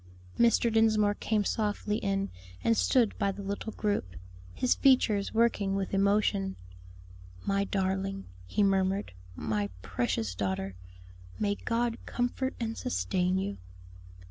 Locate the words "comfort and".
12.07-12.75